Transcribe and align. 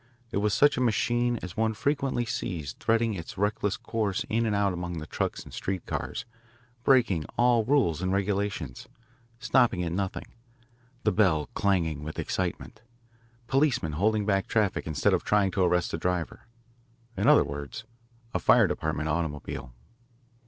It 0.31 0.37
was 0.37 0.51
such 0.55 0.77
a 0.77 0.81
machine 0.81 1.37
as 1.43 1.55
one 1.55 1.75
frequently 1.75 2.25
sees 2.25 2.73
threading 2.79 3.13
its 3.13 3.37
reckless 3.37 3.77
course 3.77 4.25
in 4.29 4.47
and 4.47 4.55
out 4.55 4.73
among 4.73 4.97
the 4.97 5.05
trucks 5.05 5.43
and 5.43 5.53
street 5.53 5.85
cars, 5.85 6.25
breaking 6.83 7.25
all 7.37 7.63
rules 7.63 8.01
and 8.01 8.11
regulations, 8.11 8.87
stopping 9.37 9.83
at 9.83 9.91
nothing, 9.91 10.25
the 11.03 11.11
bell 11.11 11.49
clanging 11.53 12.01
with 12.03 12.17
excitement, 12.17 12.81
policemen 13.45 13.91
holding 13.91 14.25
back 14.25 14.47
traffic 14.47 14.87
instead 14.87 15.13
of 15.13 15.23
trying 15.23 15.51
to 15.51 15.61
arrest 15.61 15.91
the 15.91 15.99
driver 15.99 16.47
in 17.15 17.27
other 17.27 17.43
words, 17.45 17.83
a 18.33 18.39
Fire 18.39 18.65
Department 18.65 19.07
automobile. 19.07 19.71